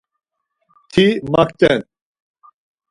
[0.91, 1.79] Ti makten.